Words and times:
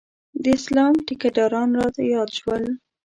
د 0.43 0.45
اسلام 0.57 0.93
ټیکداران 1.07 1.69
رایاد 1.97 2.29
شول. 2.39 2.63